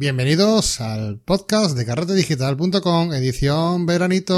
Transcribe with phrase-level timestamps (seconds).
[0.00, 4.36] Bienvenidos al podcast de carretedigital.com, edición veranito.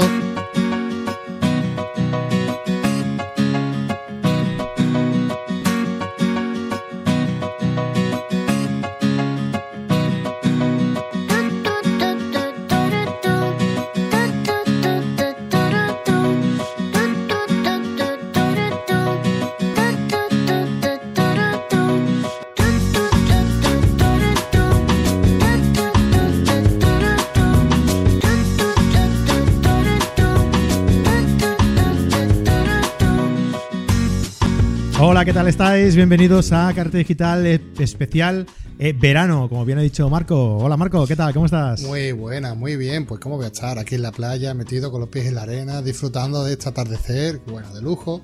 [35.41, 35.95] Tal estáis?
[35.95, 37.45] Bienvenidos a Carta Digital
[37.79, 38.45] especial
[38.77, 40.57] eh, verano, como bien ha dicho Marco.
[40.57, 41.33] Hola Marco, ¿qué tal?
[41.33, 41.81] ¿Cómo estás?
[41.81, 43.05] Muy buena, muy bien.
[43.07, 45.43] Pues cómo voy a estar aquí en la playa, metido con los pies en la
[45.43, 48.21] arena, disfrutando de este atardecer, bueno, de lujo.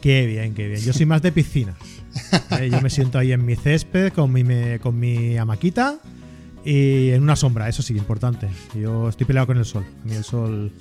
[0.00, 0.80] Qué bien, qué bien.
[0.80, 1.76] Yo soy más de piscina.
[2.58, 5.98] Eh, Yo me siento ahí en mi césped con mi, me- con mi hamaquita
[6.64, 8.48] y en una sombra, eso sí, importante.
[8.74, 9.84] Yo estoy peleado con el sol.
[10.02, 10.72] A mí el sol...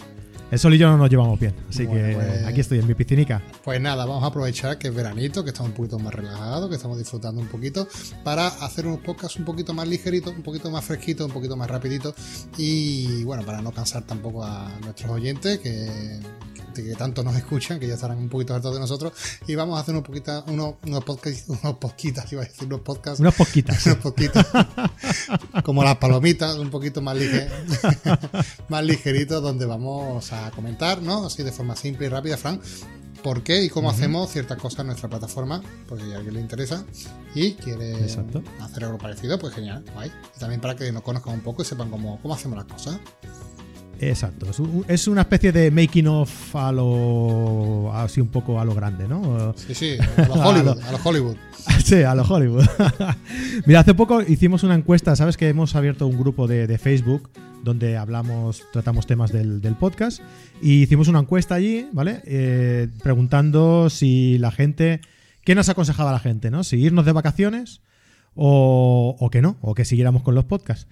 [0.56, 2.88] El sol y yo no nos llevamos bien, así Bueno, que pues- aquí estoy en
[2.88, 3.42] mi piscinica.
[3.66, 6.76] Pues nada, vamos a aprovechar que es veranito, que estamos un poquito más relajados, que
[6.78, 7.90] estamos disfrutando un poquito,
[8.24, 11.70] para hacer unos podcasts un poquito más ligeritos, un poquito más fresquitos, un poquito más
[11.70, 12.16] rapiditos
[12.58, 16.22] y bueno, para no cansar tampoco a nuestros oyentes que,
[16.74, 19.12] que, que tanto nos escuchan, que ya estarán un poquito hartos de nosotros
[19.48, 22.80] y vamos a hacer unos poquita, unos, unos podcasts, unos podquitas, iba a decir unos
[22.80, 23.86] podcasts, Unas posquitas.
[23.88, 24.46] unos poquitos
[25.66, 27.50] como las palomitas, un poquito más, lige-
[28.70, 31.26] más ligeritos, donde vamos a comentar, ¿no?
[31.26, 32.60] Así de forma simple y rápida, Fran,
[33.24, 36.42] por qué y cómo hacemos ciertas cosas en nuestra plataforma, porque si a alguien le
[36.42, 36.86] interesa
[37.34, 38.44] y quiere Exacto.
[38.62, 40.12] hacer algo parecido, pues genial, guay.
[40.36, 43.00] Y también para que nos conozcan un poco y sepan cómo, cómo hacemos las cosas.
[44.00, 48.66] Exacto, es, un- es una especie de making of a lo así un poco a
[48.66, 49.54] lo grande, ¿no?
[49.58, 51.36] Sí, sí, a los Hollywood, a los Hollywood.
[51.84, 52.64] Sí, a lo Hollywood.
[53.66, 57.30] Mira, hace poco hicimos una encuesta, sabes que hemos abierto un grupo de, de Facebook
[57.64, 60.22] donde hablamos, tratamos temas del, del podcast
[60.62, 62.22] y hicimos una encuesta allí, ¿vale?
[62.26, 65.02] Eh, preguntando si la gente,
[65.44, 66.64] ¿qué nos aconsejaba la gente, ¿no?
[66.64, 67.82] Si irnos de vacaciones
[68.36, 70.88] o, o que no, o que siguiéramos con los podcasts.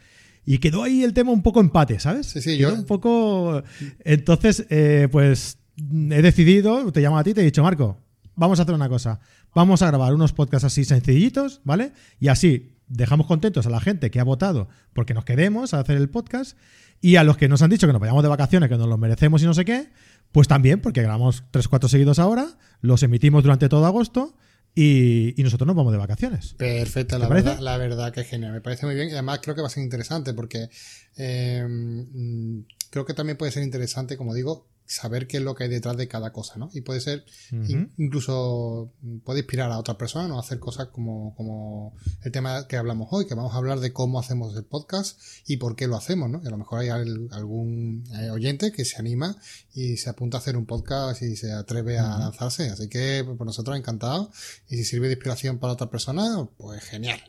[0.46, 2.28] Y quedó ahí el tema un poco empate, ¿sabes?
[2.28, 3.64] Sí, sí, Quedó yo- un poco...
[4.04, 7.98] Entonces, eh, pues he decidido, te llamo a ti y te he dicho, Marco,
[8.36, 9.20] vamos a hacer una cosa.
[9.56, 11.94] Vamos a grabar unos podcasts así sencillitos, ¿vale?
[12.20, 15.96] Y así dejamos contentos a la gente que ha votado porque nos quedemos a hacer
[15.98, 16.58] el podcast
[17.02, 19.00] y a los que nos han dicho que nos vayamos de vacaciones, que nos los
[19.00, 19.90] merecemos y no sé qué,
[20.32, 22.48] pues también, porque grabamos 3-4 seguidos ahora,
[22.82, 24.36] los emitimos durante todo agosto
[24.76, 26.54] y, y nosotros nos vamos de vacaciones.
[26.56, 28.54] Perfecta, la verdad, la verdad que es genial.
[28.54, 30.70] Me parece muy bien y además creo que va a ser interesante porque
[31.18, 35.64] eh, mm, creo que también puede ser interesante, como digo, saber qué es lo que
[35.64, 36.70] hay detrás de cada cosa, ¿no?
[36.74, 38.92] Y puede ser, in- incluso
[39.24, 40.38] puede inspirar a otras personas ¿no?
[40.40, 44.20] hacer cosas como, como el tema que hablamos hoy, que vamos a hablar de cómo
[44.20, 46.42] hacemos el podcast y por qué lo hacemos, ¿no?
[46.44, 49.36] Y a lo mejor hay al- algún eh, oyente que se anima
[49.74, 52.70] y se apunta a hacer un podcast y se atreve a lanzarse.
[52.70, 54.30] Así que pues, por nosotros encantados.
[54.70, 57.20] Y si sirve de inspiración para otra persona, pues genial.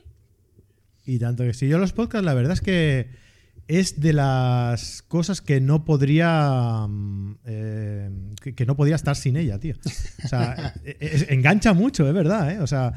[1.05, 3.09] Y tanto que sí, yo los podcasts, la verdad es que
[3.67, 8.09] es de las cosas que no podría mm, eh,
[8.41, 9.75] que, que no podría estar sin ella, tío.
[10.23, 12.59] O sea, e- e- engancha mucho, es verdad, ¿eh?
[12.59, 12.93] O sea,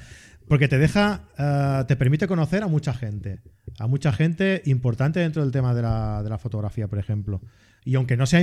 [0.46, 3.40] porque te deja, eh, te permite conocer a mucha gente,
[3.78, 7.40] a mucha gente importante dentro del tema de la, de la fotografía, por ejemplo.
[7.84, 8.40] Y aunque no sea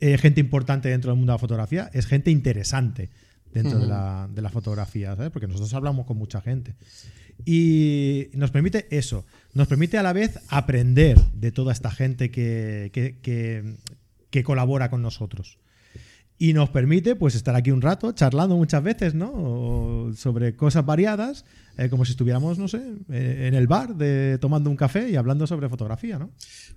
[0.00, 3.10] eh, gente importante dentro del mundo de la fotografía, es gente interesante
[3.52, 5.30] dentro de, la, de la fotografía, ¿sabes?
[5.30, 6.74] Porque nosotros hablamos con mucha gente.
[7.44, 12.90] Y nos permite eso, nos permite a la vez aprender de toda esta gente que,
[12.92, 13.76] que- que-
[14.30, 15.58] que colabora con nosotros.
[16.40, 19.32] Y nos permite pues estar aquí un rato charlando muchas veces, ¿no?
[19.34, 21.44] O sobre cosas variadas,
[21.76, 25.16] eh, como si estuviéramos, no sé, eh, en el bar de, tomando un café y
[25.16, 26.30] hablando sobre fotografía, ¿no?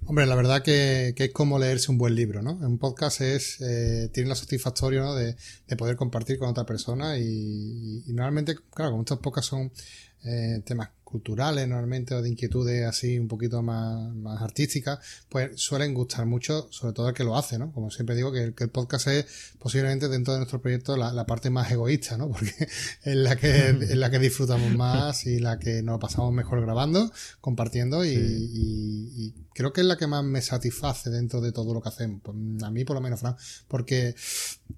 [0.06, 2.54] Hombre, la verdad que, que es como leerse un buen libro, ¿no?
[2.54, 5.14] Un podcast es, eh, tiene lo satisfactorio, ¿no?
[5.14, 5.36] De,
[5.68, 9.72] de poder compartir con otra persona y, y normalmente, claro, como estos podcasts son
[10.24, 15.00] eh, temas culturales normalmente o de inquietudes así un poquito más, más artísticas,
[15.30, 17.72] pues suelen gustar mucho, sobre todo el que lo hace, ¿no?
[17.72, 19.26] Como siempre digo, que el, que el podcast es
[19.60, 22.30] posiblemente dentro de nuestro proyecto la, la parte más egoísta, ¿no?
[22.32, 22.52] Porque
[23.04, 27.12] es la que, es la que disfrutamos más y la que nos pasamos mejor grabando,
[27.42, 31.74] compartiendo y, y- y creo que es la que más me satisface dentro de todo
[31.74, 32.22] lo que hacemos.
[32.24, 33.36] Pues, A mí por lo menos, Fran,
[33.68, 34.16] porque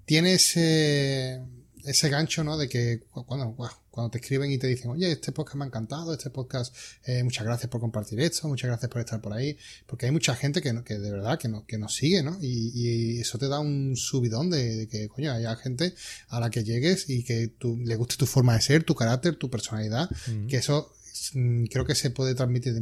[0.04, 1.40] tiene ese,
[1.84, 2.56] ese gancho, ¿no?
[2.56, 3.54] De que cu- cuando,
[3.90, 6.74] cuando te escriben y te dicen, oye, este podcast me ha encantado, este podcast,
[7.06, 10.34] eh, muchas gracias por compartir esto, muchas gracias por estar por ahí, porque hay mucha
[10.34, 12.36] gente que, no- que de verdad que, no, que nos sigue, ¿no?
[12.40, 15.94] Y, y eso te da un subidón de, de que, coño, haya gente
[16.28, 19.36] a la que llegues y que tú, le guste tu forma de ser, tu carácter,
[19.36, 20.08] tu personalidad,
[20.48, 20.92] que eso
[21.70, 22.80] creo que se puede transmitir de,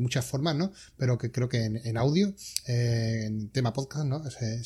[0.00, 0.72] muchas formas, ¿no?
[0.96, 2.34] Pero que creo que en, audio,
[2.66, 4.22] eh, en tema podcast, ¿no?
[4.30, 4.64] Se,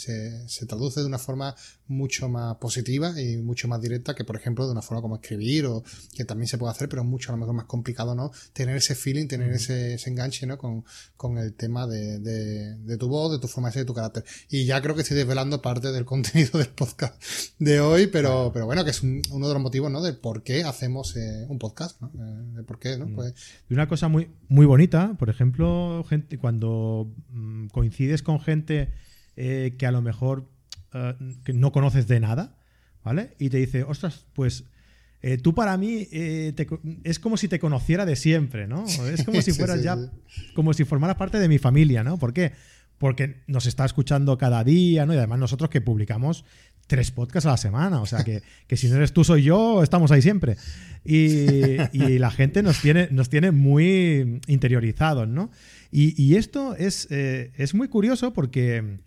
[0.49, 1.55] se, traduce de una forma
[1.89, 5.67] mucho más positiva y mucho más directa que, por ejemplo, de una forma como escribir
[5.67, 5.83] o
[6.15, 8.31] que también se puede hacer, pero es mucho a lo mejor más complicado, ¿no?
[8.53, 10.57] Tener ese feeling, tener ese, enganche, ¿no?
[10.59, 10.85] Con,
[11.17, 14.25] con el tema de, de, tu voz, de tu forma de ser, de tu carácter.
[14.49, 17.23] Y ya creo que estoy desvelando parte del contenido del podcast
[17.59, 20.03] de hoy, pero, pero bueno, que es uno de los motivos, ¿no?
[20.03, 22.09] De por qué hacemos eh, un podcast, ¿no?
[22.15, 23.02] Eh, de por qué, ¿no?
[23.15, 23.35] Pues...
[23.69, 28.93] Y una cosa muy, muy bonita, por ejemplo, gente, cuando mm, coincides con gente
[29.37, 30.49] eh, que a lo mejor
[31.45, 32.59] que no conoces de nada,
[33.03, 33.35] ¿vale?
[33.39, 34.65] Y te dice, ostras, pues
[35.43, 38.85] tú para mí es como si te conociera de siempre, ¿no?
[38.85, 39.97] Es como si fueras ya,
[40.55, 42.19] como si formaras parte de mi familia, ¿no?
[42.19, 42.53] ¿Por qué?
[42.99, 45.15] Porque nos está escuchando cada día, ¿no?
[45.15, 46.45] Y además nosotros que publicamos
[46.93, 48.03] tres podcasts a la semana.
[48.03, 48.43] O sea, que,
[48.77, 50.59] si no eres tú, soy yo, estamos ahí siempre.
[51.07, 51.79] Y,
[52.19, 55.51] la gente nos tiene, nos tiene muy interiorizados, ¿no?
[55.91, 58.99] Y, esto es, eh, es, muy curioso porque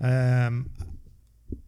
[0.00, 0.64] em,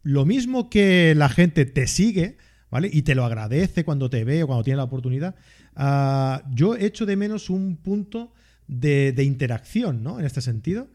[0.01, 2.37] lo mismo que la gente te sigue,
[2.71, 2.89] ¿vale?
[2.91, 5.35] Y te lo agradece cuando te ve o cuando tiene la oportunidad,
[5.75, 8.33] ah, yo echo de menos un punto
[8.67, 10.19] de, de interacción, ¿no?
[10.19, 10.87] En este sentido.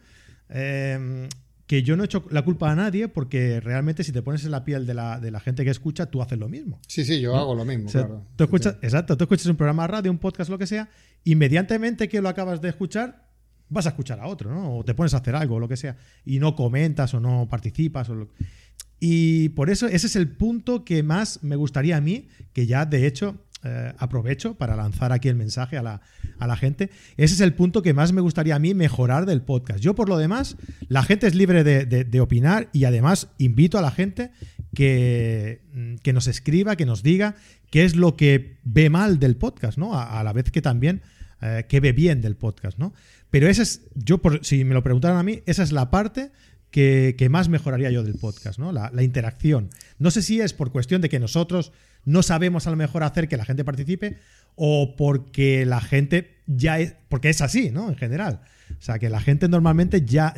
[0.49, 1.29] Eh,
[1.72, 4.50] que yo no he hecho la culpa a nadie porque realmente si te pones en
[4.50, 6.78] la piel de la, de la gente que escucha, tú haces lo mismo.
[6.86, 8.26] Sí, sí, yo hago lo mismo, claro.
[8.36, 10.90] Tú escuchas, Exacto, tú escuchas un programa de radio, un podcast, lo que sea,
[11.24, 13.26] inmediatamente que lo acabas de escuchar,
[13.70, 14.76] vas a escuchar a otro, ¿no?
[14.76, 15.96] O te pones a hacer algo, o lo que sea,
[16.26, 18.10] y no comentas o no participas.
[18.10, 18.28] O
[19.00, 22.84] Y por eso ese es el punto que más me gustaría a mí, que ya
[22.84, 26.91] de hecho eh, aprovecho para lanzar aquí el mensaje a la, gente.
[27.17, 29.79] Ese es el punto que más me gustaría a mí mejorar del podcast.
[29.79, 30.56] Yo, por lo demás,
[30.88, 34.32] la gente es libre de, opinar y además invito a la gente
[34.75, 37.37] que, mm, que, nos escriba, que nos diga
[37.70, 39.97] qué es lo que ve mal del podcast, ¿no?
[39.97, 41.03] A, la vez que también
[41.41, 42.93] eh, qué ve bien del podcast, ¿no?
[43.31, 46.32] Pero esa es, yo, por, si me lo preguntaran a mí, esa es la parte
[46.73, 48.73] que, más mejoraría yo del podcast, ¿no?
[48.73, 49.70] La, la, interacción.
[49.99, 51.73] No sé si es por cuestión de que nosotros
[52.04, 54.19] no sabemos a lo mejor hacer que la gente participe
[54.54, 57.88] o porque la gente ya es, porque es así, ¿no?
[57.88, 58.43] En general.
[58.78, 60.34] O sea, que la gente normalmente ya,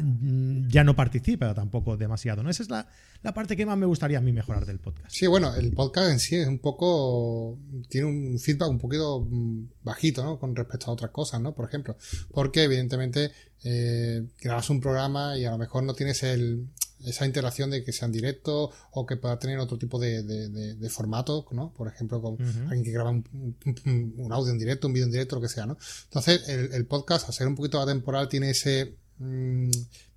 [0.69, 2.51] ya no participa tampoco demasiado, ¿no?
[2.51, 2.87] Esa es la,
[3.33, 5.11] parte que más me gustaría a mí mejorar del podcast.
[5.11, 7.59] Sí, bueno, el podcast en sí es un poco,
[7.89, 10.39] tiene un feedback un poquito mm, bajito, ¿no?
[10.39, 11.55] Con respecto a otras cosas, ¿no?
[11.55, 11.97] Por ejemplo,
[12.33, 13.31] porque evidentemente
[13.63, 16.69] eh, grabas un programa y a lo mejor no tienes el,
[17.05, 21.47] esa interacción de que sean directos o que pueda tener otro tipo de, de, formato,
[21.51, 21.73] ¿no?
[21.73, 25.43] Por ejemplo, con alguien que graba un, audio en directo, un vídeo en directo, lo
[25.43, 25.77] que sea, ¿no?
[26.05, 29.71] Entonces, el, el podcast, al ser un poquito atemporal, tiene ese mm,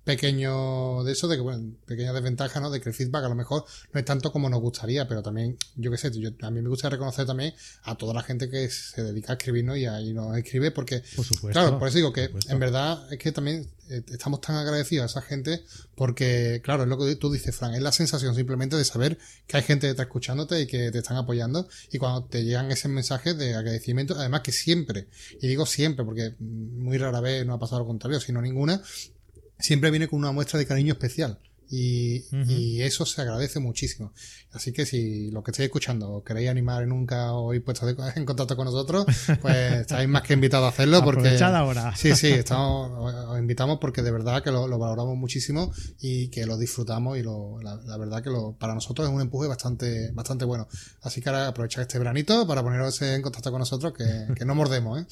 [0.08, 2.70] pequeño de eso, de que, bueno, pequeña desventaja, ¿no?
[2.70, 5.58] De que el feedback a lo mejor no es tanto como nos gustaría, pero también,
[5.76, 7.52] yo qué sé, yo, a mí me gusta reconocer también
[7.82, 9.76] a toda la gente que se dedica a escribir, ¿no?
[9.76, 13.18] Y ahí nos escribe, porque, por supuesto, claro, por eso digo que en verdad es
[13.18, 15.62] que también eh, estamos tan agradecidos a esa gente,
[15.94, 19.58] porque, claro, es lo que tú dices, Fran, es la sensación simplemente de saber que
[19.58, 22.90] hay gente que está escuchándote y que te están apoyando, y cuando te llegan esos
[22.90, 25.08] mensajes de agradecimiento, además que siempre,
[25.42, 28.82] y digo siempre, porque muy rara vez no ha pasado lo contrario, sino ninguna,
[29.58, 31.38] siempre viene con una muestra de cariño especial.
[31.70, 34.12] Y, y, eso se agradece muchísimo.
[34.52, 37.86] Así que si lo que estáis escuchando queréis animar nunca o ir puesto
[38.16, 39.04] en contacto con nosotros,
[39.42, 41.04] pues estáis más que invitados a hacerlo.
[41.04, 41.94] porque ahora.
[41.94, 42.90] Sí, sí, estamos,
[43.28, 47.60] os invitamos porque de verdad que lo, valoramos muchísimo y que lo disfrutamos y lo,
[47.60, 50.68] la, verdad que lo, para nosotros es un empuje bastante, bastante bueno.
[51.02, 54.54] Así que ahora aprovechad este veranito para poneros en contacto con nosotros que, que no
[54.54, 55.00] mordemos.
[55.00, 55.06] ¿eh?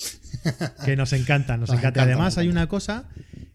[0.84, 2.02] que nos encanta, nos, encanta.
[2.02, 3.08] Además hay una cosa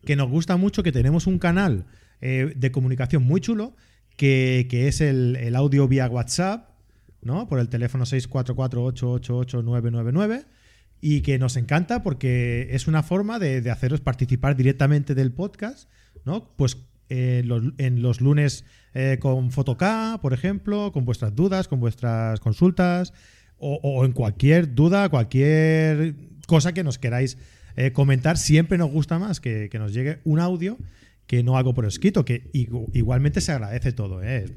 [0.05, 1.85] que nos gusta mucho, que tenemos un canal
[2.21, 3.75] eh, de comunicación muy chulo,
[4.15, 6.69] que, es el, audio vía WhatsApp,
[7.23, 7.47] ¿no?
[7.47, 10.45] Por el teléfono 644-888-999
[11.01, 15.89] y que nos encanta porque es una forma de, haceros participar directamente del podcast,
[16.23, 16.53] ¿no?
[16.55, 16.77] Pues
[17.09, 17.43] eh,
[17.79, 19.83] en los lunes eh, con Fotok,
[20.21, 23.13] por ejemplo, con vuestras dudas, con vuestras consultas,
[23.57, 26.13] o, en cualquier duda, cualquier
[26.47, 27.39] cosa que nos queráis
[27.93, 30.77] comentar, siempre nos gusta más que, que nos llegue un audio
[31.31, 34.21] que no hago por escrito, que igualmente se agradece todo.
[34.21, 34.53] ¿eh?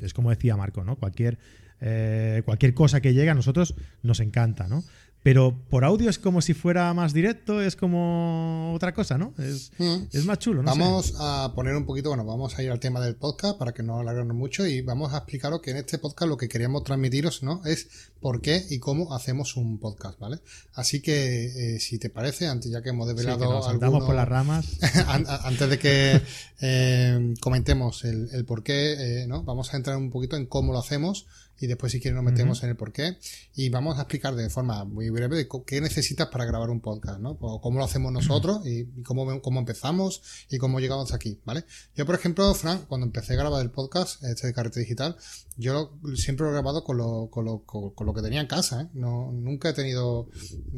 [0.00, 0.94] Es como decía Marco, ¿no?
[0.94, 1.36] Cualquier,
[1.80, 3.74] eh, cualquier cosa que llegue a nosotros
[4.04, 4.84] nos encanta, ¿no?
[5.22, 9.32] Pero por audio es como si fuera más directo, es como otra cosa, ¿no?
[9.38, 10.24] Es, mm.
[10.24, 10.70] más chulo, ¿no?
[10.70, 13.84] Vamos a poner un poquito, bueno, vamos a ir al tema del podcast para que
[13.84, 17.44] no alarguemos mucho y vamos a explicaros que en este podcast lo que queríamos transmitiros,
[17.44, 17.64] ¿no?
[17.64, 20.40] Es por qué y cómo hacemos un podcast, ¿vale?
[20.74, 24.66] Así que, eh, si te parece, antes ya que hemos desvelado sí, por las ramas.
[25.44, 26.20] antes de que
[26.60, 29.44] eh, comentemos el, por qué, eh, ¿no?
[29.44, 31.26] Vamos a entrar un poquito en cómo lo hacemos
[31.58, 33.18] y después si quieres nos metemos en el porqué
[33.54, 37.20] y vamos a explicar de forma muy breve de qué necesitas para grabar un podcast,
[37.20, 37.36] ¿no?
[37.40, 41.64] O cómo lo hacemos nosotros y, cómo, cómo empezamos y cómo llegamos aquí, ¿vale?
[41.94, 45.16] Yo, por ejemplo, Frank, cuando empecé a grabar el podcast, este de Carrete Digital,
[45.56, 48.82] yo siempre lo he grabado con lo, con lo, con, lo que tenía en casa,
[48.82, 48.88] ¿eh?
[48.94, 50.28] No, nunca he tenido,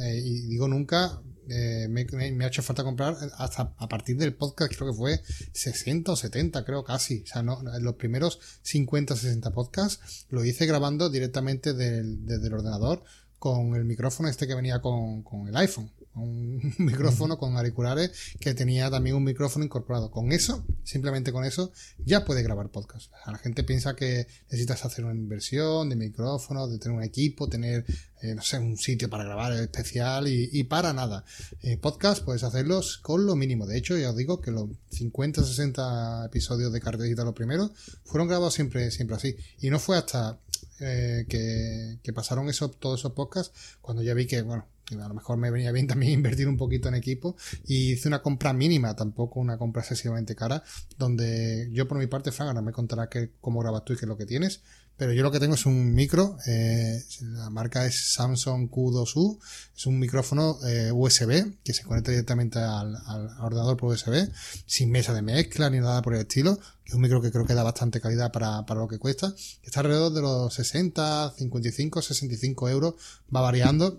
[0.01, 4.75] eh, y digo nunca, eh, me, ha hecho falta comprar hasta a partir del podcast,
[4.75, 5.21] creo que fue
[5.53, 7.23] 60 o 70, creo casi.
[7.23, 12.55] O sea, no, los primeros 50 o 60 podcasts lo hice grabando directamente desde el
[12.55, 13.03] ordenador
[13.39, 18.55] con el micrófono este que venía con, con el iPhone un micrófono con auriculares que
[18.55, 20.11] tenía también un micrófono incorporado.
[20.11, 21.73] Con eso, simplemente con eso,
[22.05, 23.13] ya puede grabar podcast.
[23.27, 27.85] la gente piensa que necesitas hacer una inversión de micrófono, de tener un equipo, tener,
[28.23, 31.25] eh, no sé, un sitio para grabar especial y, para nada.
[31.63, 33.67] Eh, podcast puedes hacerlos con lo mínimo.
[33.67, 37.73] De hecho, ya os digo que los 50, 60 episodios de Cartecita, los primeros,
[38.05, 39.37] fueron grabados siempre, siempre así.
[39.61, 40.39] Y no fue hasta
[40.81, 45.15] eh, que, que, pasaron eso, todos esos podcasts cuando ya vi que, bueno, a lo
[45.15, 47.37] mejor me venía bien también invertir un poquito en equipo.
[47.67, 50.63] Y hice una compra mínima, tampoco una compra excesivamente cara,
[50.99, 54.05] donde yo por mi parte, Frank, ahora me contará que, cómo grabas tú y qué
[54.05, 54.61] es lo que tienes,
[54.97, 59.39] pero yo lo que tengo es un micro, eh, la marca es Samsung Q2U,
[59.77, 62.95] es un micrófono eh, USB que se conecta directamente al,
[63.41, 64.31] ordenador por USB,
[64.67, 67.45] sin mesa de mezcla ni nada por el estilo, que es un micro que creo
[67.45, 72.01] que da bastante calidad para, para lo que cuesta, está alrededor de los 60, 55,
[72.01, 72.95] 65 euros,
[73.35, 73.99] va variando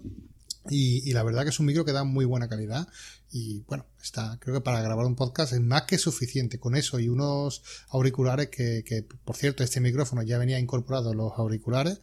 [0.69, 2.88] y, la verdad que es un micro que da muy buena calidad.
[3.31, 7.00] Y bueno, está, creo que para grabar un podcast es más que suficiente con eso
[7.00, 12.01] y unos auriculares que, que por cierto, este micrófono ya venía incorporado en los auriculares.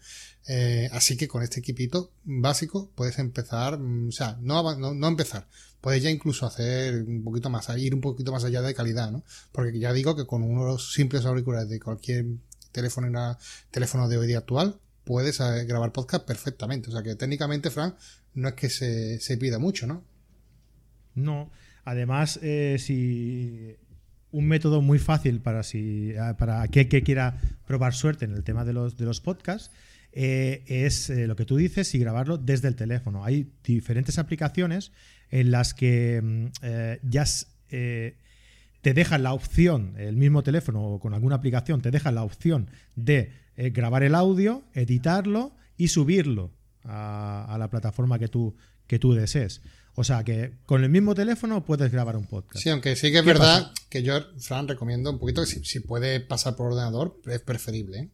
[0.48, 5.46] Eh, así que con este equipito básico puedes empezar, mm, o sea, no, no, empezar,
[5.80, 9.24] puedes ya incluso hacer un poquito más, ir un poquito más allá de calidad, ¿no?
[9.52, 12.26] Porque ya digo que con unos simples auriculares de cualquier
[12.72, 13.38] teléfono,
[13.70, 16.88] teléfono de hoy día actual, puedes eh, grabar podcast perfectamente.
[16.88, 17.94] O sea que técnicamente, Frank,
[18.34, 20.04] no es que se, pida mucho, ¿no?
[21.14, 21.50] No.
[21.84, 23.76] Además, eh, si
[24.30, 28.72] un método muy fácil para si para que quiera probar suerte en el tema de
[28.72, 29.70] los, de los podcasts
[30.12, 33.24] eh, es eh, lo que tú dices y grabarlo desde el teléfono.
[33.24, 34.92] Hay diferentes aplicaciones
[35.30, 36.46] en las que mm,
[37.02, 37.24] ya
[37.70, 42.68] te dejan la opción, el mismo teléfono o con alguna aplicación, te dejan la opción
[42.96, 46.50] de grabar el audio, editarlo y subirlo
[46.84, 48.54] a, la plataforma que tú,
[48.86, 49.62] que tú desees.
[49.94, 52.62] O sea que con el mismo teléfono puedes grabar un podcast.
[52.62, 56.20] Sí, aunque sí que es verdad que yo, Fran, recomiendo un poquito que si, puede
[56.20, 57.98] pasar por ordenador, es preferible.
[57.98, 58.10] ¿eh?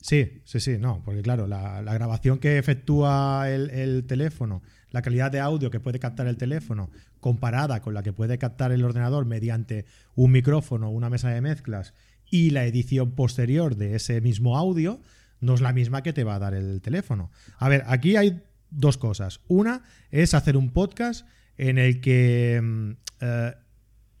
[0.00, 5.40] Sí, sí, sí, no, porque claro, la, grabación que efectúa el, teléfono, la calidad de
[5.40, 9.86] audio que puede captar el teléfono, comparada con la que puede captar el ordenador mediante
[10.14, 11.94] un micrófono, una mesa de mezclas
[12.30, 15.00] y la edición posterior de ese mismo audio,
[15.44, 17.30] no es la misma que te va a dar el teléfono.
[17.58, 19.40] A ver, aquí hay dos cosas.
[19.48, 23.54] Una es hacer un podcast en el que, mm, eh,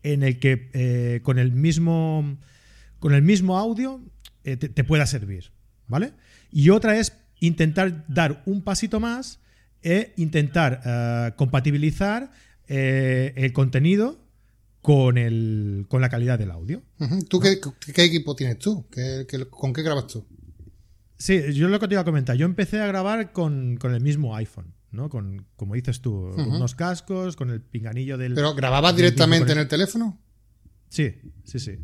[0.02, 2.38] en el que eh, con, el mismo,
[2.98, 4.00] con el mismo audio
[4.44, 5.52] eh, te, pueda servir.
[5.86, 6.12] ¿Vale?
[6.50, 9.40] Y otra es intentar dar un pasito más
[9.82, 12.30] e intentar compatibilizar
[12.66, 14.24] el contenido
[14.80, 16.82] con, el, con la calidad del audio.
[17.28, 17.60] ¿Tú qué,
[18.02, 18.86] equipo tienes tú?
[19.50, 20.26] con qué grabas tú?
[21.16, 22.36] Sí, yo lo que te iba a comentar.
[22.36, 25.08] Yo empecé a grabar con, el mismo iPhone, ¿no?
[25.08, 28.34] Con, como dices tú, unos cascos, con el pinganillo del.
[28.34, 30.18] ¿Pero grababas directamente en el teléfono?
[30.88, 31.78] Sí, sí, sí.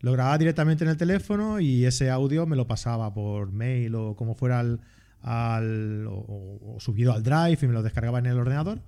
[0.00, 4.16] Lo grababa directamente en el teléfono y ese audio me lo pasaba por mail o
[4.16, 6.06] como fuera al.
[6.08, 8.80] o, subido al drive y me lo descargaba en el ordenador.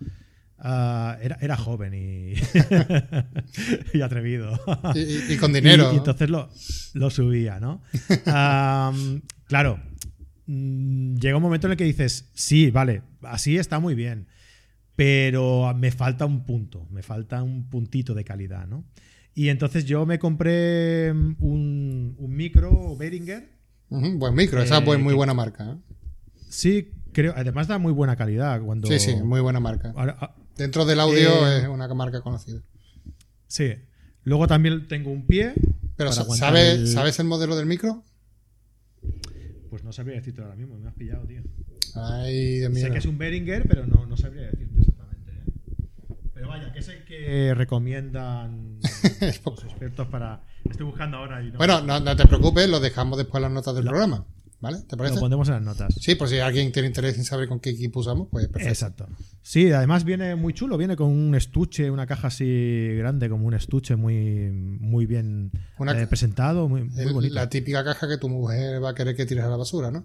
[0.65, 2.35] Ah, era, era, joven y,
[3.99, 4.61] y atrevido.
[4.95, 5.93] Y, con dinero.
[5.93, 6.49] Y, entonces lo,
[6.95, 7.83] lo, subía, ¿no?
[9.49, 9.81] claro,
[10.47, 14.29] mm, llega un momento en el que dices, sí, vale, así está muy bien,
[14.95, 18.85] pero me falta un punto, me falta un puntito de calidad, ¿no?
[19.35, 23.51] Y entonces yo me compré mm, un, un micro Behringer.
[23.89, 25.73] buen micro, esa es muy buena marca.
[25.73, 25.77] ¿eh?
[26.49, 28.63] Sí, creo, además da muy buena calidad.
[28.63, 29.93] Cuando, sí, sí, muy buena marca.
[29.97, 32.61] Ah, Dentro del audio eh, es una marca conocida.
[33.47, 33.75] Sí.
[34.25, 35.55] Luego también tengo un pie.
[35.97, 38.03] Pero ¿sabes, ¿sabes el modelo del micro?
[39.71, 41.43] Pues no sabría decirte ahora mismo, me has pillado, tío.
[41.95, 42.87] Ay, Dios mío.
[42.87, 45.33] Sé que es un Behringer, pero no, no sabría decirte exactamente.
[45.33, 46.15] ¿eh?
[46.35, 48.79] Pero vaya, que es el que recomiendan
[49.45, 50.45] los expertos para.
[50.69, 51.59] Estoy buscando ahora y no.
[51.59, 54.27] Bueno, no, no te preocupes, lo dejamos después en las notas del programa.
[54.63, 54.79] ¿Vale?
[54.89, 55.17] ¿Te parece?
[55.17, 55.93] Lo pondremos en las notas.
[56.01, 58.69] Sí, por si alguien tiene interés en saber con qué equipo usamos, pues perfecto.
[58.69, 59.09] Exacto.
[59.43, 63.55] Sí, además viene muy chulo, viene con un estuche, una caja así grande, como un
[63.55, 67.35] estuche muy, muy bien Una- eh, presentado, muy, muy El- bonito.
[67.35, 70.05] la típica caja que tu mujer va a querer que tires a la basura, ¿no?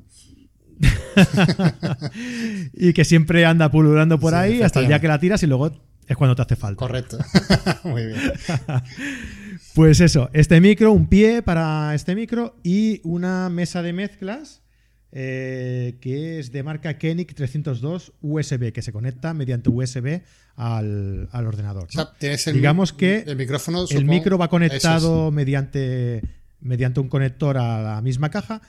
[2.73, 5.47] y que siempre anda pululando por Sí, ahí hasta el día que la tiras y
[5.47, 5.71] luego
[6.07, 6.79] es cuando te hace falta.
[6.79, 7.17] Correcto.
[7.83, 8.19] Muy bien.
[9.77, 14.63] Pues eso, este micro, un pie para este micro y una mesa de mezclas
[15.11, 20.21] eh, que es de marca Koenig 302 USB, que se conecta mediante USB
[20.55, 21.83] al, al ordenador.
[21.89, 22.09] O sea, ¿no?
[22.17, 23.81] tienes el, Digamos que el micrófono.
[23.83, 26.23] El supongo- micro va conectado mediante,
[26.59, 28.63] mediante un conector a la misma caja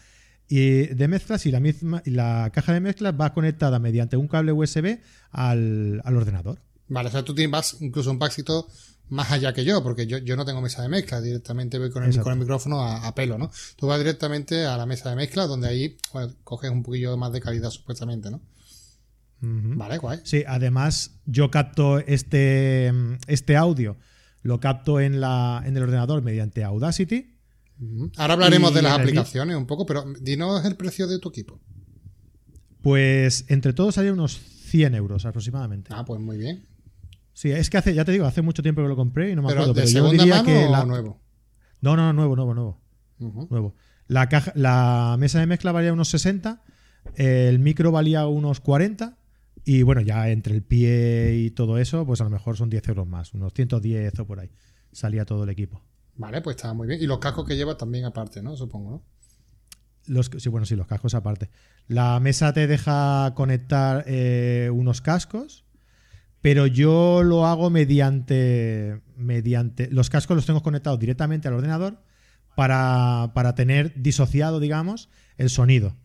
[0.47, 4.29] y de mezclas y la misma y la caja de mezclas va conectada mediante un
[4.29, 4.99] cable USB
[5.31, 6.59] al, al ordenador.
[6.89, 8.69] Vale, o sea, tú tienes, vas incluso un pasito
[9.11, 12.05] más allá que yo, porque yo, yo no tengo mesa de mezcla, directamente voy con
[12.05, 13.51] el, con el micrófono a, a pelo, ¿no?
[13.77, 17.33] Tú vas directamente a la mesa de mezcla, donde ahí bueno, coges un poquillo más
[17.33, 18.41] de calidad, supuestamente, ¿no?
[19.41, 20.19] Vale, guay.
[20.25, 22.93] Sí, además yo capto este,
[23.29, 23.97] este audio,
[24.43, 27.37] lo capto en, la, en el ordenador mediante Audacity.
[28.17, 31.61] Ahora hablaremos de las el aplicaciones un poco, pero dinos el precio de tu equipo.
[32.83, 35.91] Pues entre todos salía unos 100 euros aproximadamente.
[35.95, 36.67] Ah, pues muy bien.
[37.39, 39.43] Sí, es que hace, ya te digo, hace mucho tiempo que lo compré y no
[39.43, 39.75] me Pero acuerdo.
[39.75, 41.21] de Pero yo segunda diría mano que o la- nuevo.
[41.81, 42.81] No, no, no, nuevo, nuevo, nuevo.
[43.49, 43.75] Nuevo.
[44.09, 46.65] La, caja, la mesa de mezcla valía unos 60,
[47.15, 49.19] el micro valía unos 40
[49.65, 52.89] y bueno, ya entre el pie y todo eso, pues a lo mejor son 10
[52.89, 54.51] euros más, unos 110 o por ahí.
[54.91, 55.81] Salía todo el equipo.
[56.17, 57.01] Vale, pues está muy bien.
[57.01, 58.57] Y los cascos que lleva también aparte, ¿no?
[58.57, 59.03] Supongo, ¿no?
[60.07, 61.51] Los, sí, bueno, sí, los cascos aparte.
[61.87, 65.67] La mesa te deja conectar eh, unos cascos,
[66.41, 69.89] pero yo lo hago mediante, mediante...
[69.91, 72.03] Los cascos los tengo conectados directamente al ordenador
[72.55, 75.97] para, para tener disociado, digamos, el sonido,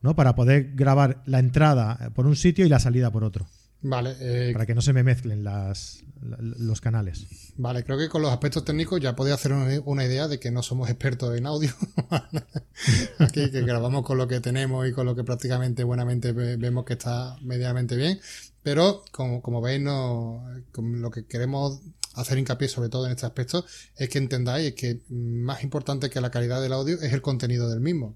[0.00, 0.14] ¿no?
[0.14, 3.46] Para poder grabar la entrada por un sitio y la salida por otro,
[3.82, 7.26] Vale, eh, para que no se me mezclen las, la- los canales.
[7.56, 10.62] vale, creo que con los aspectos técnicos ya podéis hacer una, idea de que no
[10.62, 11.70] somos expertos en audio.
[13.18, 16.84] Aquí que grabamos con lo que tenemos y con lo que prácticamente buenamente ve- vemos
[16.84, 18.20] que está medianamente bien.
[18.62, 21.80] Pero como, como veis, no, con lo que queremos
[22.14, 23.64] hacer hincapié sobre todo en este aspecto
[23.96, 27.80] es que entendáis que más importante que la calidad del audio es el contenido del
[27.80, 28.14] mismo.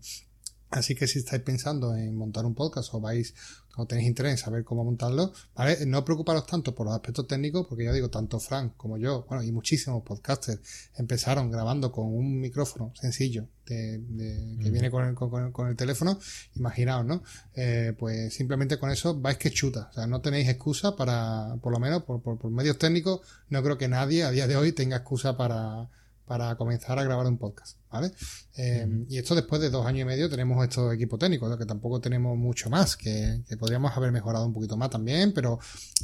[0.70, 3.34] Así que si estáis pensando en montar un podcast o vais
[3.78, 5.84] o tenéis interés en saber cómo montarlo, ¿vale?
[5.86, 9.42] No preocuparos tanto por los aspectos técnicos, porque ya digo, tanto Frank como yo, bueno,
[9.44, 10.60] y muchísimos podcasters
[10.96, 15.68] empezaron grabando con un micrófono sencillo de, de- que viene con el, con, con- con
[15.68, 16.18] el teléfono.
[16.54, 17.22] Imaginaos, ¿no?
[17.54, 19.88] Eh, pues simplemente con eso vais que chuta.
[19.90, 23.62] O sea, no tenéis excusa para, por lo menos por, por, por medios técnicos, no
[23.62, 25.90] creo que nadie a día de hoy tenga excusa para,
[26.26, 28.10] para comenzar a grabar un podcast, ¿vale?
[28.56, 31.56] Eh, Y esto después de dos años y medio tenemos estos equipos técnicos, ¿no?
[31.56, 35.58] que tampoco tenemos mucho más, que, que podríamos haber mejorado un poquito más también, pero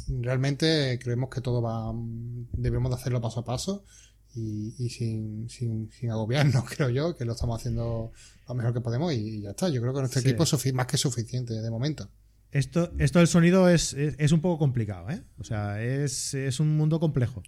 [0.07, 1.91] realmente creemos que todo va,
[2.53, 3.83] debemos de hacerlo paso a paso
[4.35, 8.11] y, y sin, sin, sin agobiarnos, creo yo, que lo estamos haciendo
[8.47, 9.69] lo mejor que podemos y ya está.
[9.69, 10.29] Yo creo que nuestro Sí.
[10.29, 12.09] equipo es más que suficiente de momento.
[12.51, 15.23] Esto, esto del sonido es, es, es un poco complicado, ¿eh?
[15.39, 17.41] O sea, es, es un mundo complejo.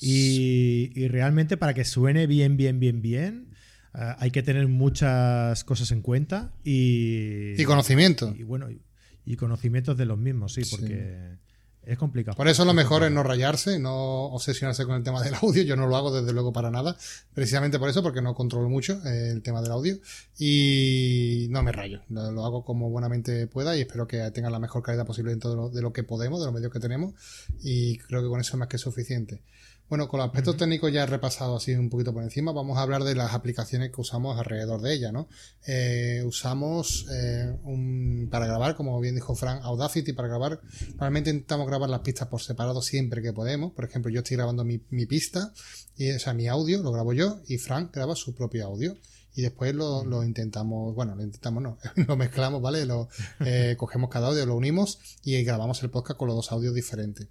[0.00, 3.54] Y, y realmente para que suene bien, bien, bien, bien,
[3.94, 8.34] eh, hay que tener muchas cosas en cuenta y, Y conocimiento.
[8.38, 8.80] y, bueno, y,
[9.24, 10.76] y conocimientos de los mismos, sí, Sí.
[10.76, 11.36] porque
[11.82, 12.36] es complicado.
[12.36, 15.62] Por eso lo mejor es no rayarse, no obsesionarse con el tema del audio.
[15.62, 16.96] Yo no lo hago desde luego para nada.
[17.32, 19.96] Precisamente por eso, porque no controlo mucho eh, el tema del audio.
[20.38, 22.02] Y no me rayo.
[22.10, 25.50] Lo, lo hago como buenamente pueda y espero que tenga la mejor calidad posible dentro
[25.50, 27.14] de lo, de lo que podemos, de los medios que tenemos.
[27.62, 29.42] Y creo que con eso es más que suficiente.
[29.88, 32.52] Bueno, con los aspectos técnicos ya he repasado así un poquito por encima.
[32.52, 35.28] Vamos a hablar de las aplicaciones que usamos alrededor de ella, ¿no?
[35.66, 40.60] Eh, usamos eh, un, para grabar, como bien dijo Frank, Audacity para grabar.
[40.90, 43.72] Normalmente intentamos grabar las pistas por separado siempre que podemos.
[43.72, 45.54] Por ejemplo, yo estoy grabando mi, mi pista,
[45.96, 48.94] y, o sea, mi audio lo grabo yo y Frank graba su propio audio.
[49.34, 52.84] Y después lo, lo intentamos, bueno, lo intentamos no, lo mezclamos, ¿vale?
[52.84, 53.08] Lo,
[53.40, 57.28] eh, cogemos cada audio, lo unimos y grabamos el podcast con los dos audios diferentes.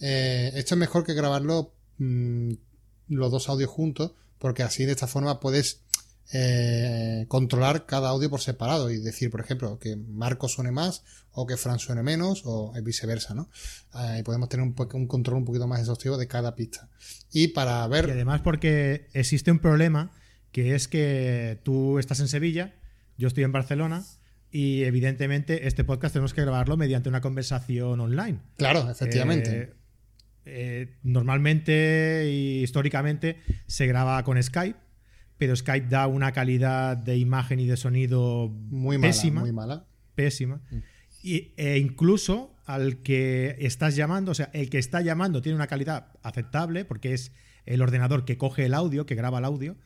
[0.00, 2.52] Eh, esto es mejor que grabarlo mm,
[3.08, 5.82] los dos audios juntos, porque así de esta forma puedes
[6.32, 11.46] eh, controlar cada audio por separado y decir, por ejemplo, que Marco suene más o
[11.46, 13.48] que Fran suene menos o viceversa, ¿no?
[13.94, 16.90] Eh, y podemos tener un, control un poquito más exhaustivo de cada pista.
[17.32, 20.10] Y para Y ver, además porque existe un problema
[20.52, 22.74] que es que tú estás en Sevilla,
[23.16, 24.04] yo estoy en Barcelona
[24.50, 28.40] y evidentemente este podcast tenemos que grabarlo mediante una conversación online.
[28.56, 29.62] claro, efectivamente.
[29.62, 29.77] Eh,
[30.48, 34.78] eh, normalmente y históricamente se graba con Skype,
[35.36, 39.86] pero Skype da una calidad de imagen y de sonido muy mala, pésima, muy mala.
[40.14, 40.60] pésima.
[40.70, 40.76] Mm.
[41.22, 45.66] Y, e incluso al que estás llamando, o sea, el que está llamando tiene una
[45.66, 47.32] calidad aceptable porque es
[47.66, 49.76] el ordenador que coge el audio, que graba el audio,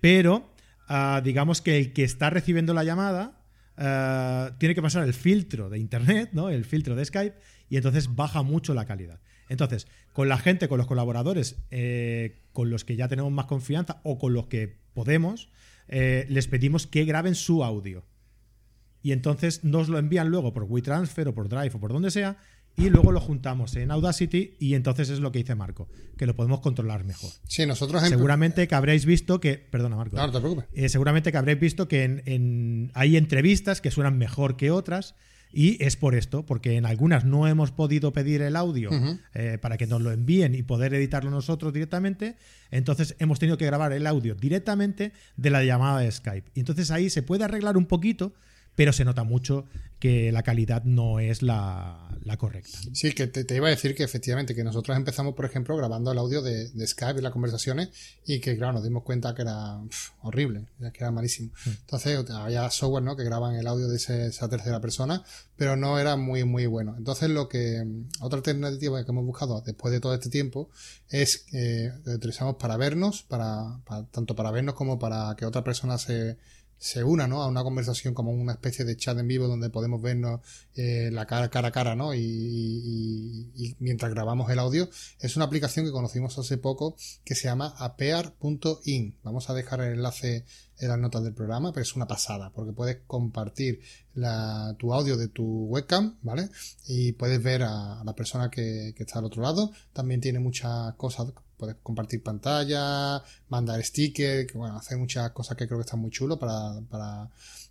[0.00, 0.52] pero
[0.88, 3.40] ah, digamos que el que está recibiendo la llamada
[3.76, 6.48] ah, tiene que pasar el filtro de Internet, ¿no?
[6.48, 7.36] el filtro de Skype,
[7.68, 9.20] y entonces baja mucho la calidad.
[9.48, 14.00] Entonces, con la gente, con los colaboradores, eh, con los que ya tenemos más confianza
[14.04, 15.48] o con los que podemos,
[15.88, 18.04] eh, les pedimos que graben su audio.
[19.02, 22.38] Y entonces nos lo envían luego por WeTransfer o por Drive o por donde sea
[22.76, 26.34] y luego lo juntamos en Audacity y entonces es lo que dice Marco, que lo
[26.34, 27.30] podemos controlar mejor.
[27.46, 28.02] Sí, nosotros...
[28.08, 29.58] Seguramente que habréis visto que...
[29.58, 30.16] Perdona, Marco.
[30.16, 30.66] No, no te preocupes.
[30.72, 35.14] Eh, seguramente que habréis visto que en, hay entrevistas que suenan mejor que otras
[35.52, 38.90] y es por esto, porque en algunas no hemos podido pedir el audio
[39.34, 42.36] eh, para que nos lo envíen y poder editarlo nosotros directamente.
[42.70, 46.50] Entonces hemos tenido que grabar el audio directamente de la llamada de Skype.
[46.54, 48.32] Y entonces ahí se puede arreglar un poquito
[48.74, 49.66] pero se nota mucho
[50.02, 52.76] que la calidad no es la, correcta.
[52.92, 56.18] Sí, que te, iba a decir que efectivamente, que nosotros empezamos, por ejemplo, grabando el
[56.18, 57.90] audio de, Skype y las conversaciones
[58.26, 59.80] y que, claro, nos dimos cuenta que era
[60.22, 61.52] horrible, que era malísimo.
[61.64, 61.70] Mm.
[61.82, 63.14] Entonces, había software, ¿no?
[63.14, 65.22] Que graban el audio de esa tercera persona,
[65.56, 66.96] pero no era muy, muy bueno.
[66.98, 67.86] Entonces, lo que,
[68.20, 70.68] otra alternativa que hemos buscado después de todo este tiempo
[71.10, 73.78] es que utilizamos para vernos, para,
[74.10, 76.38] tanto para vernos como para que otra persona se
[76.82, 77.42] se una ¿no?
[77.42, 80.40] a una conversación como una especie de chat en vivo donde podemos vernos
[80.74, 82.12] eh, la cara, cara a cara ¿no?
[82.12, 84.90] Y, mientras grabamos el audio.
[85.20, 89.16] Es una aplicación que conocimos hace poco que se llama apear.in.
[89.22, 90.44] Vamos a dejar el enlace
[90.78, 93.80] en las notas del programa, pero es una pasada porque puedes compartir
[94.14, 96.48] la, tu audio de tu webcam, ¿vale?
[96.88, 99.70] Y puedes ver a, la persona que, que está al otro lado.
[99.92, 101.28] También tiene muchas cosas
[101.62, 106.10] puedes compartir pantalla, mandar stickers, que bueno, hacer muchas cosas que creo que están muy
[106.10, 106.80] chulo para,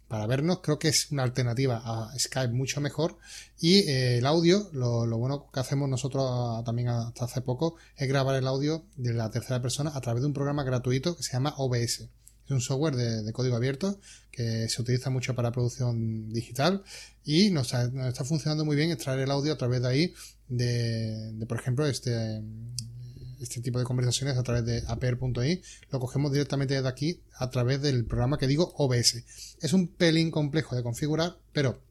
[0.07, 0.59] para, vernos.
[0.61, 3.17] Creo que es una alternativa a Skype mucho mejor.
[3.59, 8.07] Y eh, el audio, lo, bueno que hacemos nosotros ah, también hasta hace poco, es
[8.07, 11.33] grabar el audio de la tercera persona a través de un programa gratuito que se
[11.33, 12.07] llama OBS.
[12.45, 13.99] Es un software de, código abierto
[14.31, 16.83] que se utiliza mucho para producción digital
[17.25, 20.13] y nos, está funcionando muy bien extraer el audio a través de ahí
[20.47, 22.41] de por ejemplo, este
[23.41, 27.81] este tipo de conversaciones a través de aper.i, lo cogemos directamente desde aquí a través
[27.81, 29.23] del programa que digo OBS.
[29.61, 31.81] Es un pelín complejo de configurar, pero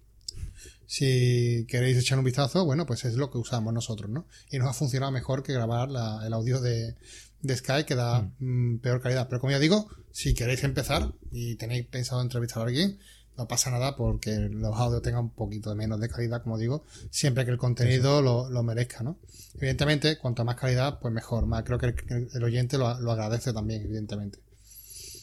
[0.86, 4.26] si queréis echar un vistazo, bueno, pues es lo que usamos nosotros, ¿no?
[4.50, 6.96] Y nos ha funcionado mejor que grabar el audio de,
[7.42, 8.74] de Sky que da mm.
[8.74, 9.28] Mm, peor calidad.
[9.28, 12.98] Pero como ya digo, si queréis empezar y tenéis pensado entrevistar a alguien,
[13.40, 16.84] no pasa nada porque los audios tengan un poquito de menos de calidad, como digo,
[17.08, 19.16] siempre que el contenido lo, merezca, ¿no?
[19.54, 21.46] Evidentemente, cuanto más calidad, pues mejor.
[21.46, 21.94] Más, creo que
[22.34, 24.40] el, oyente lo, agradece también, evidentemente.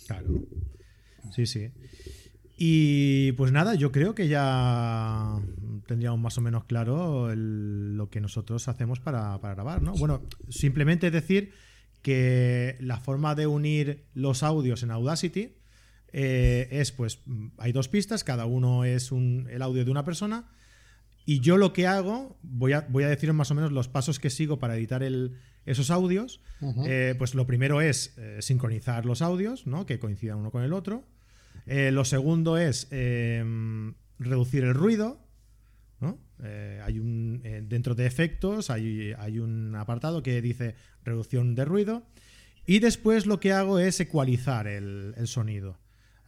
[0.07, 0.29] Claro.
[1.35, 1.69] Sí, sí.
[2.57, 5.39] Y pues nada, yo creo que ya
[5.85, 9.93] tendríamos más o menos claro lo que nosotros hacemos para, para grabar, ¿no?
[9.93, 11.53] Bueno, simplemente decir
[12.01, 15.57] que la forma de unir los audios en Audacity
[16.13, 17.19] eh, es pues
[17.57, 20.49] hay dos pistas, cada uno es el audio de una persona
[21.25, 24.19] y yo lo que hago, voy a, voy a deciros más o menos los pasos
[24.19, 25.03] que sigo para editar
[25.65, 26.39] esos audios.
[26.85, 29.85] Eh, pues lo primero es eh, sincronizar los audios, ¿no?
[29.85, 31.03] que coincidan uno con el otro.
[31.65, 35.19] lo segundo es em, reducir el ruido.
[36.39, 42.03] hay un, dentro de efectos hay, hay, un apartado que dice reducción de ruido.
[42.65, 45.77] Y después lo que hago es ecualizar el sonido.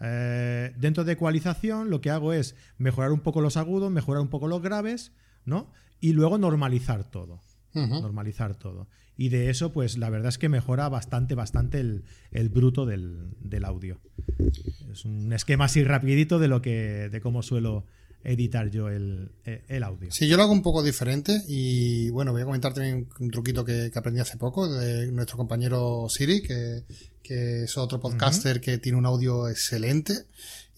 [0.01, 4.29] Eh, dentro de ecualización lo que hago es mejorar un poco los agudos, mejorar un
[4.29, 5.11] poco los graves,
[5.45, 5.71] ¿no?
[5.99, 7.41] Y luego normalizar todo.
[7.73, 8.87] Normalizar todo.
[9.15, 13.99] Y de eso, pues la verdad es que mejora bastante, bastante el, bruto del, audio.
[14.91, 17.09] Es un esquema así rapidito de lo que.
[17.09, 17.85] de cómo suelo
[18.23, 19.29] editar yo el,
[19.83, 20.11] audio.
[20.11, 23.63] Sí, yo lo hago un poco diferente y bueno, voy a comentar también un truquito
[23.63, 26.83] que, que aprendí hace poco de nuestro compañero Siri, que,
[27.29, 30.25] que es otro podcaster que tiene un audio excelente.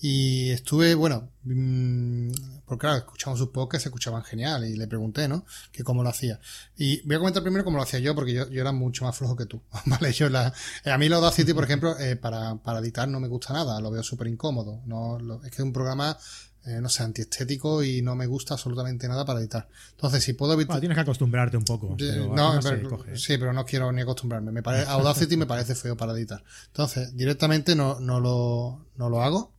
[0.02, 2.30] Y estuve, bueno, mmm,
[2.66, 5.46] porque claro, escuchamos sus podcasts, se escuchaban genial y le pregunté, ¿no?
[5.72, 6.42] Que cómo lo hacía.
[6.76, 9.16] Y voy a comentar primero cómo lo hacía yo, porque yo, yo era mucho más
[9.16, 10.12] flojo que tú, ¿vale?
[10.12, 13.54] Yo la, a mí la Audacity, por ejemplo, eh, para, para editar no me gusta
[13.54, 14.82] nada, lo veo súper incómodo.
[14.86, 16.18] No, es que es un programa
[16.64, 19.68] eh, no sé, antiestético y no me gusta absolutamente nada para editar.
[19.92, 20.80] Entonces, si puedo evitar.
[20.80, 21.98] tienes que acostumbrarte un poco.
[22.36, 23.18] no, ¿eh?
[23.18, 24.52] sí, pero no quiero ni acostumbrarme.
[24.52, 26.41] Me parece, Audacity me parece feo para editar.
[26.68, 29.54] Entonces, directamente no, no, lo, no lo hago.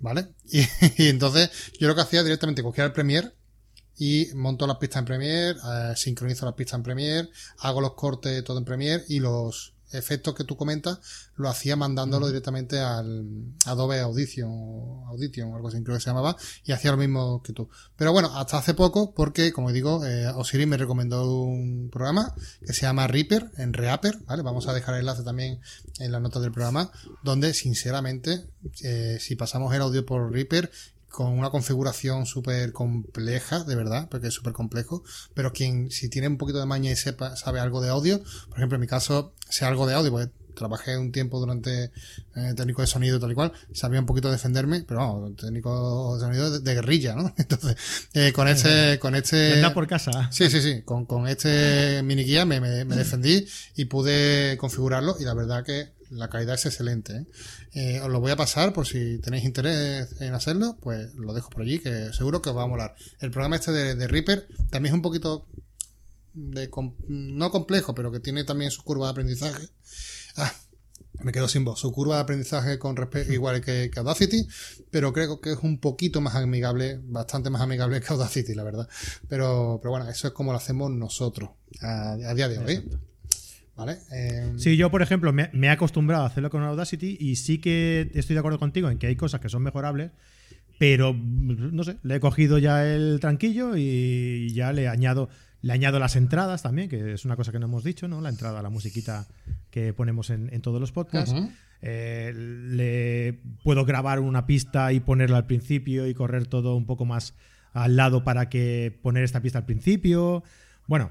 [0.00, 0.28] ¿Vale?
[0.98, 3.32] Y, entonces, yo lo que hacía directamente cogía el Premiere
[3.96, 8.42] y monto las pistas en Premiere, eh, sincronizo las pistas en Premiere, hago los cortes
[8.44, 10.98] todo en Premiere y los efectos que tú comentas
[11.36, 13.24] lo hacía mandándolo directamente al
[13.66, 17.42] Adobe Audition o Audition o algo así creo que se llamaba y hacía lo mismo
[17.42, 17.68] que tú.
[17.96, 22.72] Pero bueno, hasta hace poco porque como digo, eh, Osiris me recomendó un programa que
[22.72, 24.42] se llama Reaper en Reaper, ¿vale?
[24.42, 25.60] Vamos a dejar el enlace también
[25.98, 26.90] en la nota del programa
[27.22, 28.46] donde sinceramente
[28.82, 30.70] eh, si pasamos el audio por Reaper
[31.14, 36.26] con una configuración súper compleja, de verdad, porque es súper complejo, pero quien si tiene
[36.26, 39.32] un poquito de maña y sepa, sabe algo de audio, por ejemplo en mi caso
[39.48, 41.92] sé algo de audio, porque trabajé un tiempo durante
[42.34, 46.20] eh, técnico de sonido tal y cual, sabía un poquito defenderme, pero vamos, técnico de
[46.20, 47.32] sonido de, guerrilla, ¿no?
[47.38, 47.76] Entonces,
[48.14, 49.62] eh, con este, con este...
[49.70, 50.32] por casa.
[50.32, 53.46] Sí, sí, sí, con, con este mini guía me, me, me defendí
[53.76, 57.16] y pude configurarlo y la verdad que la calidad es excelente.
[57.16, 57.26] ¿eh?
[57.72, 58.00] ¿eh?
[58.00, 61.62] os lo voy a pasar por si tenéis interés en hacerlo, pues lo dejo por
[61.62, 62.94] allí, que seguro que os va a molar.
[63.20, 65.46] El programa este de, Reaper también es un poquito
[66.32, 66.70] de
[67.08, 69.68] no complejo, pero que tiene también su curva de aprendizaje.
[70.36, 70.52] Ah,
[71.20, 71.80] me quedo sin voz.
[71.80, 74.46] Su curva de aprendizaje con respecto igual que, Audacity,
[74.90, 78.88] pero creo que es un poquito más amigable, bastante más amigable que Audacity, la verdad.
[79.28, 81.50] Pero, pero bueno, eso es como lo hacemos nosotros
[81.80, 82.90] a, día de hoy.
[83.76, 83.98] ¿Vale?
[84.12, 88.10] Em, sí, yo, por ejemplo, me, he acostumbrado a hacerlo con Audacity y sí que
[88.14, 90.12] estoy de acuerdo contigo en que hay cosas que son mejorables,
[90.78, 95.28] pero no sé, le he cogido ya el tranquillo y ya le añado,
[95.60, 98.20] le añado las entradas también, que es una cosa que no hemos dicho, ¿no?
[98.20, 99.26] La entrada, la musiquita
[99.70, 101.34] que ponemos en, todos los podcasts.
[101.82, 107.04] Eh, le puedo grabar una pista y ponerla al principio y correr todo un poco
[107.04, 107.34] más
[107.72, 110.44] al lado para que poner esta pista al principio.
[110.86, 111.10] Bueno,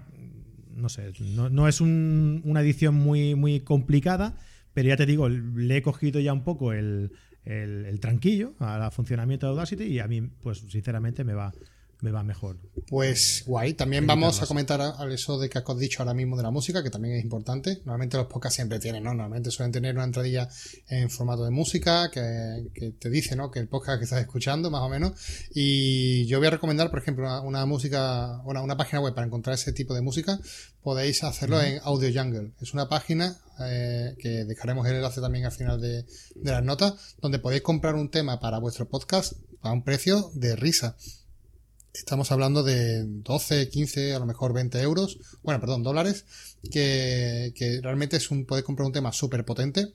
[0.76, 4.36] no sé, no, es una edición muy, muy complicada,
[4.74, 7.12] pero ya te digo, le he cogido ya un poco el,
[7.46, 11.54] el tranquillo al funcionamiento de Audacity y a mí, pues sinceramente, me va,
[12.04, 12.58] me va mejor.
[12.88, 13.74] Pues eh, guay.
[13.76, 16.90] También vamos a comentar eso de que has dicho ahora mismo de la música, que
[16.90, 17.78] también es importante.
[17.86, 19.12] Normalmente los podcasts siempre tienen, ¿no?
[19.12, 20.50] Normalmente suelen tener una entradilla
[20.90, 23.50] en formato de música que, te dice, ¿no?
[23.50, 25.14] Que el podcast que estás escuchando, más o menos.
[25.56, 29.56] Y yo voy a recomendar, por ejemplo, una, música, una, una, página web para encontrar
[29.56, 30.38] ese tipo de música.
[30.82, 32.52] Podéis hacerlo en Audio Jungle.
[32.60, 36.04] Es una página eh, que dejaremos el enlace también al final de,
[36.36, 40.58] de las notas, donde podéis comprar un tema para vuestro podcast a un precio de
[40.58, 40.98] risa
[41.94, 46.26] estamos hablando de 12, 15, a lo mejor 20 euros, bueno, perdón, dólares,
[46.72, 49.94] que, que realmente es un, puedes comprar un tema súper potente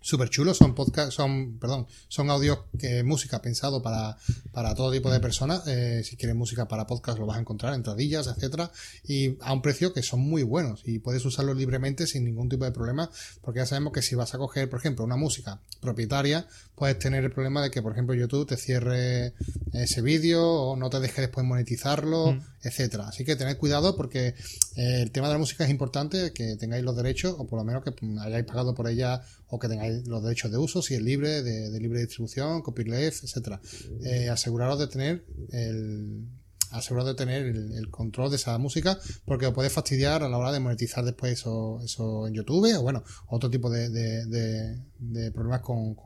[0.00, 4.16] súper chulos, son podcast, son, perdón, son audios que música pensado para,
[4.52, 5.66] para todo tipo de personas.
[5.66, 8.70] Eh, si quieres música para podcast lo vas a encontrar, entradillas, etcétera,
[9.04, 12.64] y a un precio que son muy buenos y puedes usarlo libremente sin ningún tipo
[12.64, 13.10] de problema,
[13.42, 16.46] porque ya sabemos que si vas a coger, por ejemplo, una música propietaria,
[16.78, 19.34] puedes tener el problema de que, por ejemplo, YouTube te cierre
[19.72, 22.40] ese vídeo o no te deje después monetizarlo, mm.
[22.62, 23.08] etcétera.
[23.08, 24.28] Así que tened cuidado porque
[24.76, 27.64] eh, el tema de la música es importante, que tengáis los derechos o por lo
[27.64, 31.02] menos que hayáis pagado por ella o que tengáis los derechos de uso, si es
[31.02, 33.60] libre, de, libre distribución, copyleft, etcétera.
[34.04, 36.26] Eh, aseguraros de tener el
[36.72, 40.52] aseguraros de tener el, control de esa música porque os puede fastidiar a la hora
[40.52, 45.96] de monetizar después eso, eso en YouTube o bueno, otro tipo de, de, problemas con,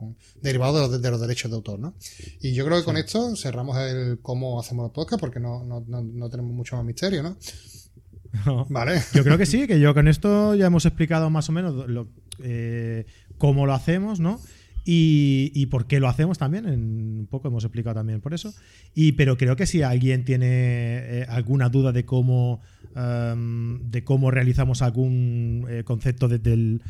[0.41, 1.95] derivados de los, derechos de autor, ¿no?
[2.41, 5.81] Y yo creo que con esto cerramos el cómo hacemos los podcasts porque no, no,
[5.87, 7.23] no, tenemos mucho más misterio,
[8.45, 8.65] ¿no?
[8.69, 9.01] Vale.
[9.13, 12.07] Yo creo que sí, que yo con esto ya hemos explicado más o menos lo,
[12.39, 13.05] eh,
[13.37, 14.39] cómo lo hacemos, ¿no?
[14.85, 18.53] Y, por qué lo hacemos también, en un poco hemos explicado también por eso.
[18.93, 22.59] Y, pero creo que si alguien tiene eh, alguna duda de cómo,
[22.95, 26.81] em, de cómo realizamos algún eh, concepto del,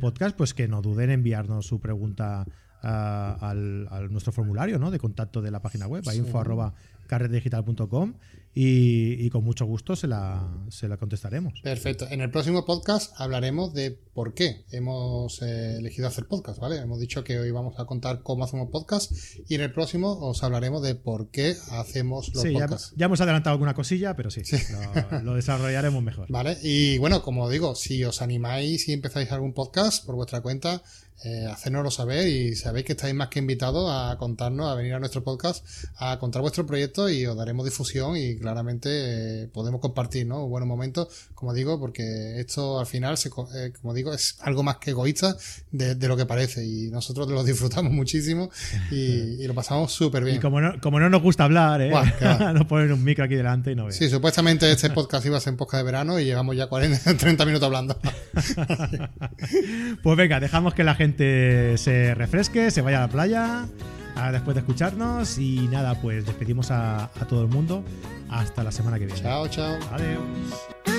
[0.00, 2.46] podcast, pues que no duden en enviarnos su pregunta
[2.82, 4.90] a, al, nuestro formulario ¿no?
[4.90, 6.38] de contacto de la página web, info
[7.10, 8.14] carretdigital.com
[8.52, 11.60] y, con mucho gusto se la, se la contestaremos.
[11.62, 12.06] Perfecto.
[12.08, 16.76] En el próximo podcast hablaremos de por qué hemos eh, elegido hacer podcast, ¿vale?
[16.76, 19.12] Hemos dicho que hoy vamos a contar cómo hacemos podcast
[19.48, 22.92] y en el próximo os hablaremos de por qué hacemos los podcasts.
[22.96, 24.42] Ya, hemos adelantado alguna cosilla, pero sí,
[25.10, 26.26] Lo, lo, desarrollaremos mejor.
[26.28, 30.82] Vale, y bueno, como digo, si os animáis y empezáis algún podcast por vuestra cuenta,
[31.22, 35.00] eh, hacérnoslo saber y sabéis que estáis más que invitados a contarnos, a venir a
[35.00, 40.26] nuestro podcast, a contar vuestro proyecto y os daremos difusión y claramente eh, podemos compartir
[40.26, 40.46] ¿no?
[40.48, 44.76] buenos momentos, como digo, porque esto al final, se, eh, como digo, es algo más
[44.78, 45.36] que egoísta
[45.70, 48.50] de, lo que parece y nosotros lo disfrutamos muchísimo
[48.90, 50.36] y, lo pasamos súper bien.
[50.36, 51.90] Y como no, como no nos gusta hablar, ¿eh?
[52.54, 55.52] nos ponen un micro aquí delante y no Sí, supuestamente este podcast iba a ser
[55.52, 57.98] en podcast de verano y llevamos ya 40, 30 minutos hablando.
[60.02, 63.68] pues venga, dejamos que la gente se refresque, se vaya a la playa
[64.32, 67.82] después de escucharnos y nada, pues despedimos a, a todo el mundo
[68.28, 69.20] hasta la semana que viene.
[69.20, 69.76] Chao, chao.
[69.92, 70.89] Adiós.